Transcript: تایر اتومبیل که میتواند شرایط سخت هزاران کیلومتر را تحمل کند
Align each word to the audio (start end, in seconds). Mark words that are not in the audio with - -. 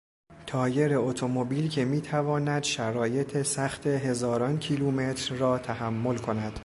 تایر 0.47 0.97
اتومبیل 0.97 1.69
که 1.69 1.85
میتواند 1.85 2.63
شرایط 2.63 3.41
سخت 3.41 3.87
هزاران 3.87 4.59
کیلومتر 4.59 5.35
را 5.35 5.57
تحمل 5.59 6.17
کند 6.17 6.59